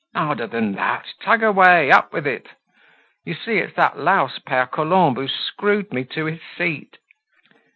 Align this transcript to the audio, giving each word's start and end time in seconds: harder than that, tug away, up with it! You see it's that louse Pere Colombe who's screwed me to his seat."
harder 0.15 0.47
than 0.47 0.71
that, 0.73 1.05
tug 1.23 1.43
away, 1.43 1.91
up 1.91 2.11
with 2.11 2.25
it! 2.25 2.47
You 3.23 3.35
see 3.35 3.59
it's 3.59 3.75
that 3.75 3.99
louse 3.99 4.39
Pere 4.39 4.65
Colombe 4.65 5.21
who's 5.21 5.35
screwed 5.35 5.93
me 5.93 6.05
to 6.05 6.25
his 6.25 6.41
seat." 6.57 6.97